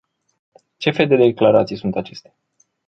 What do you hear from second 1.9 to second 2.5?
acestea?